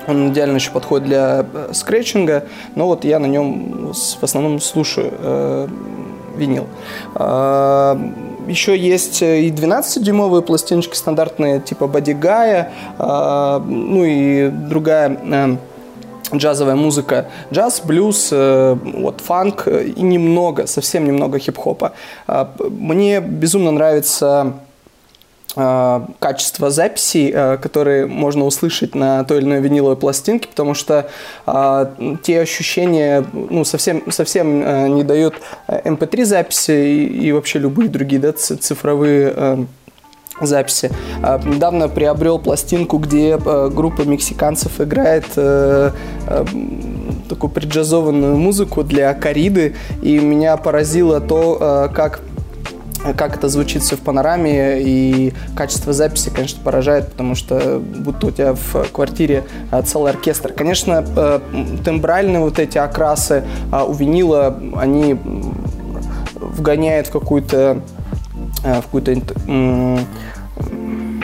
он 0.08 0.30
идеально 0.30 0.56
еще 0.56 0.72
подходит 0.72 1.08
для 1.08 1.46
э, 1.54 1.70
скретчинга, 1.74 2.46
но 2.76 2.88
вот 2.88 3.06
я 3.06 3.20
на 3.20 3.26
нем 3.26 3.94
в 3.94 4.24
основном 4.24 4.60
слушаю 4.60 5.14
э, 5.18 5.68
винил. 6.36 6.68
Э, 7.16 7.98
еще 8.48 8.78
есть 8.78 9.22
и 9.22 9.52
12-дюймовые 9.52 10.42
пластиночки 10.42 10.96
стандартные, 10.96 11.60
типа 11.60 11.88
Бодигая, 11.88 12.72
э, 12.98 13.62
ну 13.66 14.04
и 14.06 14.50
другая 14.50 15.20
э, 15.22 15.58
джазовая 16.36 16.76
музыка, 16.76 17.28
джаз, 17.52 17.82
блюз, 17.82 18.30
э, 18.32 18.78
вот 18.82 19.22
фанк 19.22 19.68
и 19.68 20.02
немного, 20.02 20.68
совсем 20.68 21.06
немного 21.06 21.40
хип-хопа. 21.40 21.94
Э, 22.28 22.46
мне 22.60 23.20
безумно 23.20 23.72
нравится 23.72 24.54
Э, 24.54 24.67
качество 26.20 26.70
записей, 26.70 27.32
э, 27.34 27.58
которые 27.58 28.06
можно 28.06 28.46
услышать 28.46 28.94
на 28.94 29.24
той 29.24 29.40
или 29.40 29.46
иной 29.46 29.60
виниловой 29.60 29.98
пластинке, 29.98 30.48
потому 30.48 30.74
что 30.74 31.10
э, 31.48 32.18
те 32.24 32.42
ощущения 32.42 33.26
ну, 33.34 33.66
совсем, 33.66 34.12
совсем 34.12 34.62
э, 34.64 34.88
не 34.88 35.04
дают 35.04 35.36
MP3 35.68 36.26
записи 36.26 36.72
и, 36.72 37.32
вообще 37.32 37.60
любые 37.60 37.90
другие 37.90 38.22
да, 38.22 38.34
цифровые 38.34 39.34
э, 39.36 39.66
записи. 40.42 40.92
Э, 41.24 41.40
недавно 41.44 41.90
приобрел 41.90 42.38
пластинку, 42.38 42.98
где 43.00 43.40
э, 43.44 43.70
группа 43.74 44.04
мексиканцев 44.04 44.80
играет 44.80 45.26
э, 45.36 45.92
э, 46.28 46.46
такую 47.30 47.52
преджазованную 47.52 48.38
музыку 48.38 48.84
для 48.84 49.14
кориды, 49.14 49.76
и 50.02 50.20
меня 50.20 50.58
поразило 50.58 51.20
то, 51.20 51.88
э, 51.90 51.94
как 51.96 52.22
как 53.16 53.38
это 53.38 53.50
звучит 53.50 53.84
все 53.84 53.96
в 53.96 54.00
панораме, 54.00 54.82
и 54.82 55.34
качество 55.56 55.94
записи, 55.94 56.30
конечно, 56.30 56.62
поражает, 56.64 57.12
потому 57.12 57.36
что 57.36 57.80
будто 57.80 58.28
у 58.28 58.32
тебя 58.32 58.54
в 58.54 58.86
квартире 58.92 59.44
а, 59.72 59.82
целый 59.82 60.12
оркестр. 60.12 60.54
Конечно, 60.54 61.06
э, 61.16 61.40
тембральные 61.84 62.40
вот 62.40 62.60
эти 62.60 62.78
окрасы 62.78 63.44
а, 63.72 63.86
у 63.86 63.94
винила, 63.94 64.58
они 64.76 65.18
вгоняют 66.36 67.08
в 67.08 67.12
какую-то 67.12 67.82
э, 68.64 68.82
в 68.82 68.84
какую-то 68.84 69.22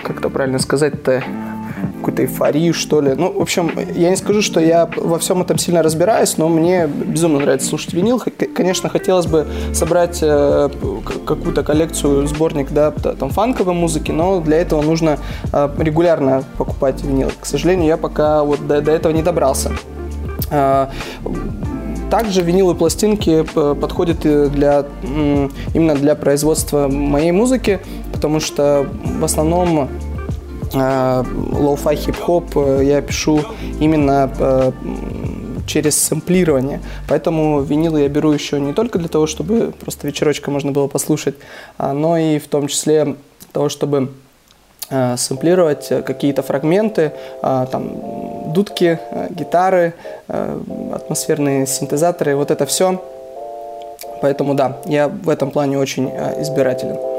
как 0.04 0.20
это 0.20 0.30
правильно 0.30 0.60
сказать-то 0.60 1.24
какую-то 1.98 2.24
эйфорию, 2.24 2.74
что 2.74 3.02
ли. 3.02 3.14
Ну, 3.16 3.32
в 3.32 3.42
общем, 3.42 3.72
я 3.96 4.10
не 4.10 4.16
скажу, 4.16 4.42
что 4.42 4.60
я 4.60 4.90
во 4.96 5.18
всем 5.20 5.42
этом 5.42 5.58
сильно 5.58 5.82
разбираюсь, 5.82 6.38
но 6.38 6.50
мне 6.50 6.88
безумно 6.88 7.40
нравится 7.40 7.68
слушать 7.68 7.94
винил. 7.94 8.22
Конечно, 8.56 8.90
хотелось 8.90 9.26
бы 9.26 9.48
собрать 9.74 10.20
э, 10.22 10.70
какую-то 11.26 11.64
коллекцию, 11.64 12.28
сборник, 12.28 12.72
да, 12.72 12.92
там, 12.92 13.30
фанковой 13.30 13.74
музыки, 13.74 14.12
но 14.12 14.42
для 14.42 14.58
этого 14.58 14.82
нужно 14.82 15.18
э, 15.52 15.70
регулярно 15.78 16.44
покупать 16.58 17.02
винил. 17.04 17.32
К 17.40 17.46
сожалению, 17.46 17.88
я 17.88 17.98
пока 17.98 18.44
вот 18.44 18.68
до, 18.68 18.82
до 18.82 18.92
этого 18.92 19.14
не 19.14 19.24
добрался. 19.24 19.72
Э, 20.52 20.88
также 22.10 22.44
виниловые 22.44 22.78
пластинки 22.78 23.44
подходят 23.56 24.20
для, 24.20 24.86
именно 25.74 25.96
для 25.96 26.14
производства 26.14 26.88
моей 26.88 27.32
музыки, 27.32 27.80
потому 28.12 28.40
что 28.40 28.86
в 29.04 29.24
основном 29.24 29.90
lo-fi 30.74 31.96
хип-хоп 31.96 32.58
э, 32.58 32.82
я 32.84 33.02
пишу 33.02 33.42
именно 33.80 34.32
э, 34.40 34.72
через 35.68 35.98
сэмплирование. 35.98 36.82
Поэтому 37.08 37.62
винилы 37.62 38.02
я 38.02 38.10
беру 38.10 38.32
еще 38.32 38.60
не 38.60 38.74
только 38.74 39.00
для 39.00 39.08
того, 39.08 39.28
чтобы 39.28 39.74
просто 39.80 40.08
вечерочком 40.08 40.54
можно 40.54 40.72
было 40.72 40.88
послушать, 40.88 41.36
а, 41.78 41.94
но 41.94 42.18
и 42.18 42.40
в 42.40 42.48
том 42.48 42.68
числе 42.68 43.16
того, 43.52 43.70
чтобы 43.70 44.12
э, 44.90 45.16
сэмплировать 45.18 45.90
какие-то 46.06 46.42
фрагменты, 46.42 47.12
там 47.42 48.54
дудки, 48.54 49.00
гитары, 49.30 49.94
атмосферные 50.28 51.68
синтезаторы, 51.68 52.36
вот 52.36 52.52
это 52.52 52.66
все. 52.66 53.02
Поэтому 54.22 54.54
да, 54.54 54.78
я 54.86 55.08
в 55.08 55.30
этом 55.30 55.52
плане 55.52 55.78
очень 55.78 56.10
избирателен. 56.40 57.13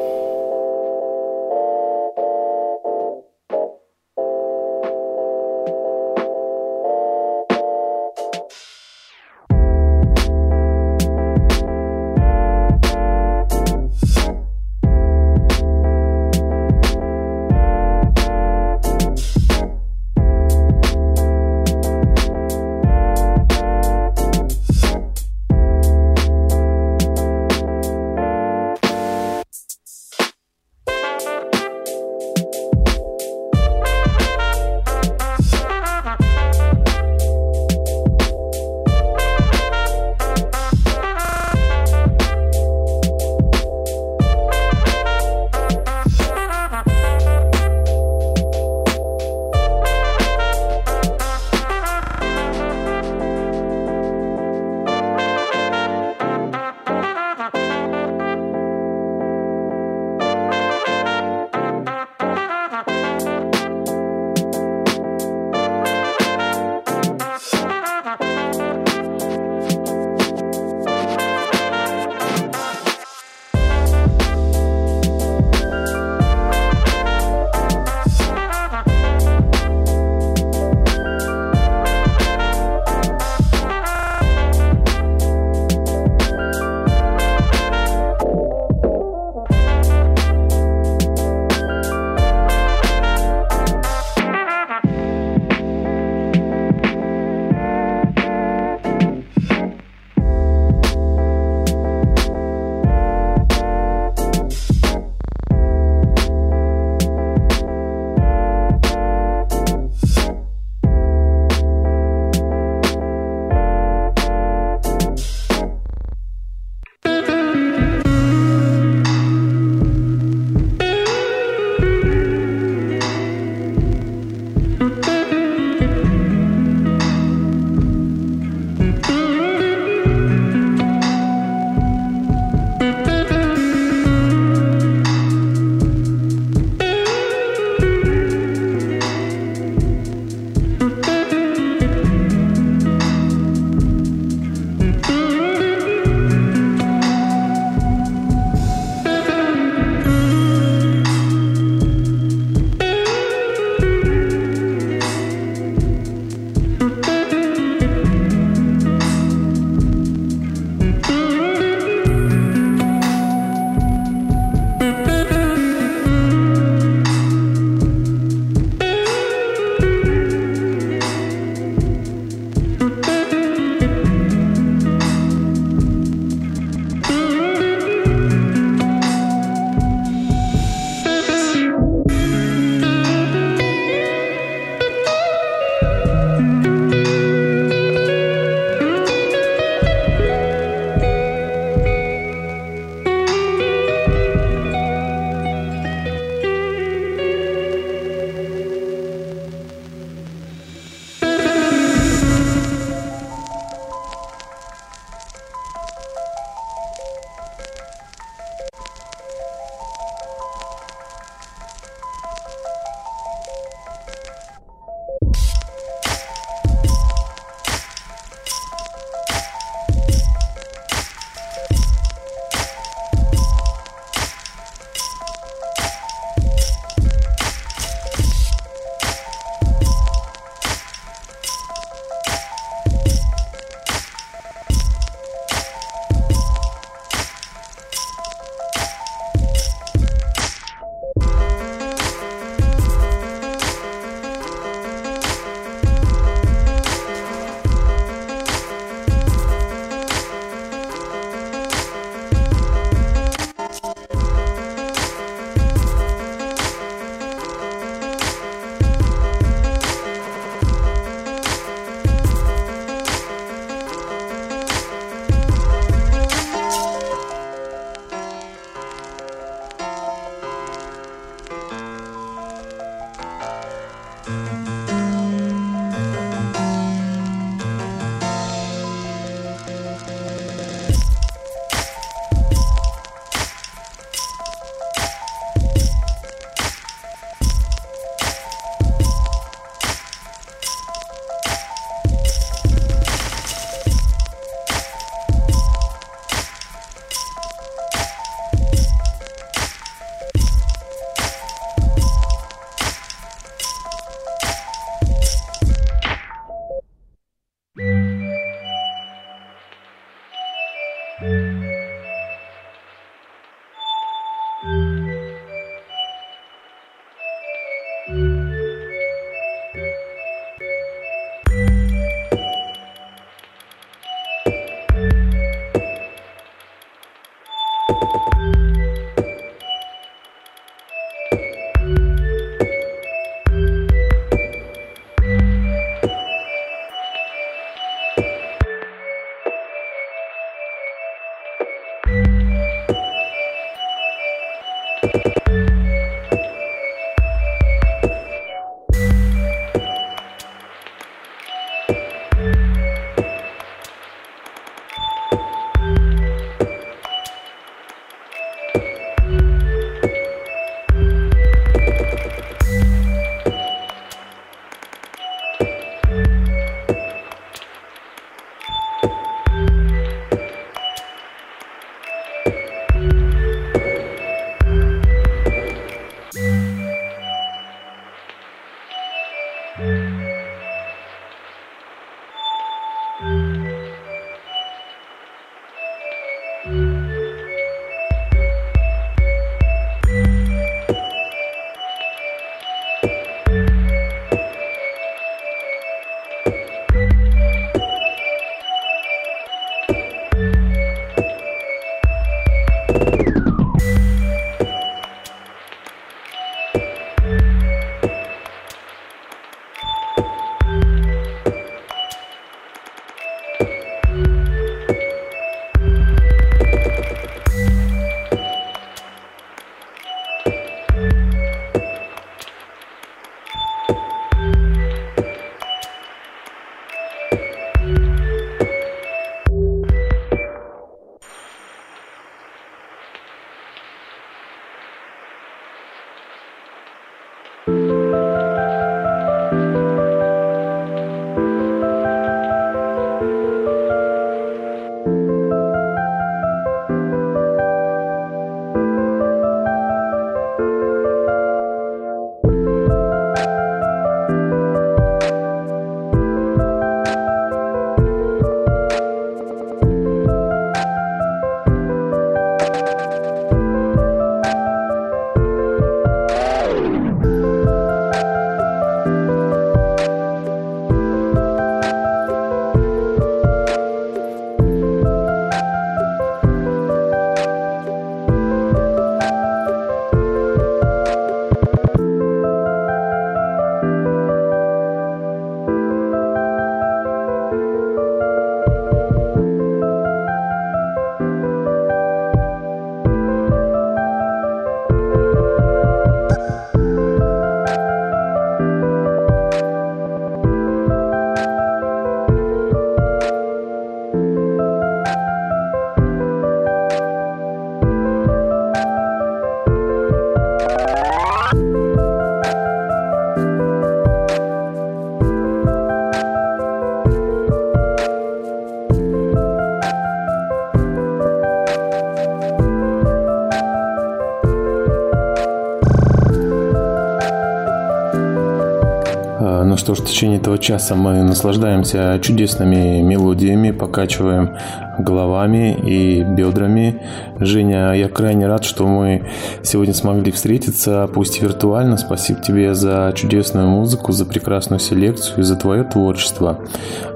Течение 530.15 530.39
этого 530.39 530.59
часа 530.59 530.95
мы 530.95 531.25
наслаждаемся 531.25 532.21
чудесными 532.23 533.03
мелодиями, 533.03 533.73
покачиваем 533.73 534.57
головами 534.97 535.77
и 535.85 536.23
бедрами. 536.23 537.03
Женя, 537.41 537.95
я 537.95 538.09
крайне 538.09 538.47
рад, 538.47 538.65
что 538.65 538.87
мы 538.87 539.29
сегодня 539.65 539.93
смогли 539.93 540.31
встретиться, 540.31 541.11
пусть 541.13 541.39
и 541.39 541.41
виртуально. 541.41 541.97
Спасибо 541.97 542.41
тебе 542.41 542.75
за 542.77 543.13
чудесную 543.17 543.67
музыку, 543.67 544.13
за 544.13 544.25
прекрасную 544.25 544.79
селекцию, 544.79 545.43
за 545.43 545.57
твое 545.57 545.83
творчество. 545.83 546.61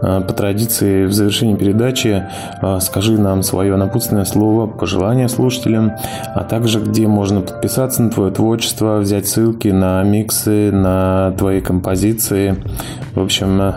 А, 0.03 0.21
по 0.21 0.33
традиции, 0.33 1.07
в 1.07 1.13
завершении 1.13 1.57
передачи 1.57 2.27
а, 2.61 2.81
скажи 2.81 3.19
нам 3.19 3.43
свое 3.43 3.77
напутственное 3.77 4.25
слово, 4.25 4.67
пожелание 4.67 5.29
слушателям, 5.29 5.93
а 6.35 6.45
также 6.45 6.81
где 6.81 7.07
можно 7.07 7.41
подписаться 7.41 8.03
на 8.03 8.11
твое 8.11 8.31
творчество, 8.31 8.99
взять 8.99 9.27
ссылки 9.27 9.69
на 9.69 10.03
миксы, 10.03 10.71
на 10.73 11.33
твои 11.39 11.61
композиции. 11.61 12.57
В 13.15 13.21
общем, 13.21 13.75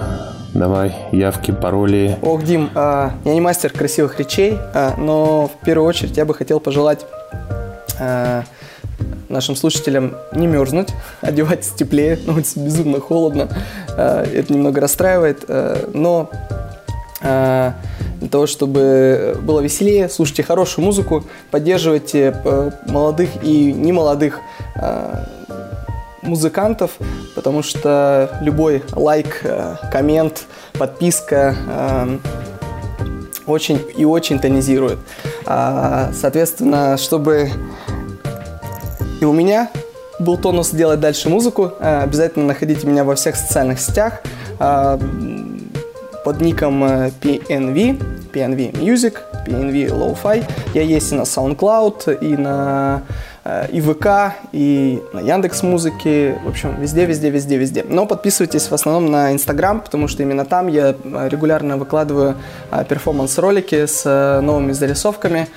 Давай, 0.54 0.94
явки, 1.14 1.52
пароли. 1.52 2.18
Ох, 2.22 2.44
Дим, 2.44 2.70
а, 2.76 3.14
я 3.24 3.34
не 3.34 3.40
мастер 3.40 3.72
красивых 3.72 4.20
речей, 4.20 4.58
а, 4.74 4.96
но 4.98 5.48
в 5.48 5.66
первую 5.66 5.88
очередь 5.88 6.18
я 6.18 6.26
бы 6.26 6.34
хотел 6.34 6.60
пожелать 6.60 7.06
а, 8.00 8.44
нашим 9.32 9.56
слушателям 9.56 10.16
не 10.34 10.48
мерзнуть, 10.48 10.90
одевайтесь 11.22 11.72
теплее, 11.72 12.20
на 12.26 12.34
улице 12.34 12.60
безумно 12.60 13.00
холодно, 13.00 13.50
а, 13.90 14.24
это 14.24 14.54
немного 14.54 14.82
расстраивает, 14.82 15.46
а, 15.48 15.90
но 15.94 16.30
а, 17.22 17.76
для 18.20 18.30
того, 18.30 18.48
чтобы 18.48 19.38
было 19.42 19.62
веселее, 19.62 20.10
слушайте 20.10 20.44
хорошую 20.44 20.86
музыку, 20.86 21.24
поддерживайте 21.50 22.36
молодых 22.88 23.30
и 23.44 23.74
немолодых 23.74 24.40
музыкантов, 26.22 26.92
потому 27.36 27.64
что 27.64 28.38
любой 28.42 28.84
лайк, 28.94 29.42
э, 29.44 29.76
коммент, 29.92 30.46
подписка 30.74 31.56
э, 31.68 32.18
очень 33.46 33.82
и 33.98 34.06
очень 34.06 34.40
тонизирует. 34.40 35.00
А, 35.46 36.12
соответственно, 36.14 36.98
чтобы 36.98 37.52
и 39.22 39.26
у 39.26 39.32
меня. 39.32 39.70
Был 40.20 40.38
тонус 40.38 40.72
делать 40.72 41.00
дальше 41.00 41.30
музыку, 41.30 41.72
э, 41.80 42.02
обязательно 42.04 42.46
находите 42.46 42.86
меня 42.86 43.04
во 43.04 43.16
всех 43.16 43.36
социальных 43.36 43.80
сетях 43.80 44.22
под 46.24 46.42
ником 46.42 46.84
PNV, 46.84 48.32
PNV 48.34 48.72
Music, 48.74 49.18
PNV 49.46 49.90
Lo-Fi. 49.90 50.44
Я 50.74 50.82
есть 50.82 51.12
и 51.12 51.16
на 51.16 51.22
SoundCloud, 51.22 52.20
и 52.20 52.38
на 52.38 53.04
Э, 53.44 53.68
и 53.72 53.82
ВК, 53.82 54.36
и 54.52 55.02
на 55.14 55.20
Яндекс 55.20 55.64
Музыки, 55.64 56.38
в 56.44 56.50
общем, 56.50 56.80
везде, 56.80 57.06
везде, 57.06 57.32
везде, 57.32 57.58
везде. 57.58 57.84
Но 57.88 58.06
подписывайтесь 58.06 58.68
в 58.70 58.74
основном 58.74 59.10
на 59.12 59.34
Инстаграм, 59.34 59.82
потому 59.82 60.08
что 60.08 60.22
именно 60.22 60.46
там 60.46 60.68
я 60.68 60.90
э, 61.04 61.30
регулярно 61.30 61.78
выкладываю 61.78 62.36
э, 62.72 62.86
перформанс-ролики 62.88 63.88
с 63.88 64.42
новыми 64.42 64.74
зарисовками 64.74 65.48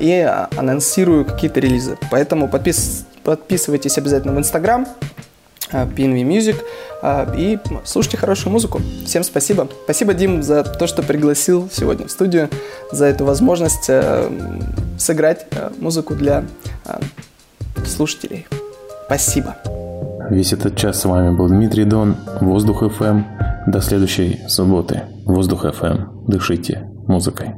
и 0.00 0.32
анонсирую 0.56 1.24
какие-то 1.24 1.60
релизы. 1.60 1.98
Поэтому 2.10 2.48
подпис... 2.48 3.04
подписывайтесь 3.24 3.98
обязательно 3.98 4.32
в 4.32 4.38
Инстаграм, 4.38 4.86
PNV 5.72 6.22
Music, 6.24 6.56
и 7.36 7.58
слушайте 7.84 8.16
хорошую 8.16 8.52
музыку. 8.52 8.80
Всем 9.04 9.22
спасибо. 9.22 9.68
Спасибо, 9.84 10.14
Дим, 10.14 10.42
за 10.42 10.64
то, 10.64 10.86
что 10.86 11.02
пригласил 11.02 11.68
сегодня 11.72 12.06
в 12.06 12.10
студию, 12.10 12.48
за 12.92 13.06
эту 13.06 13.24
возможность 13.24 13.90
сыграть 14.98 15.46
музыку 15.78 16.14
для 16.14 16.44
слушателей. 17.86 18.46
Спасибо. 19.06 19.56
Весь 20.30 20.52
этот 20.52 20.76
час 20.76 21.00
с 21.00 21.04
вами 21.04 21.34
был 21.34 21.48
Дмитрий 21.48 21.84
Дон, 21.84 22.16
Воздух 22.40 22.82
FM. 22.82 23.24
До 23.66 23.80
следующей 23.80 24.40
субботы. 24.48 25.02
Воздух 25.24 25.64
FM. 25.64 26.26
Дышите 26.26 26.88
музыкой. 27.06 27.54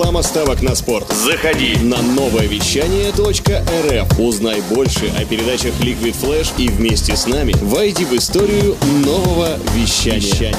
Реклама 0.00 0.22
ставок 0.22 0.62
на 0.62 0.74
спорт. 0.74 1.12
заходи. 1.12 1.76
На 1.82 2.00
новое 2.00 2.46
вещание 2.46 3.10
.рф 3.10 4.18
узнай 4.18 4.62
больше 4.62 5.12
о 5.14 5.26
передачах 5.26 5.74
Liquid 5.80 6.16
Flash 6.18 6.52
и 6.56 6.68
вместе 6.68 7.14
с 7.14 7.26
нами 7.26 7.52
войди 7.60 8.06
в 8.06 8.14
историю 8.14 8.76
нового 9.04 9.58
вещания. 9.74 10.54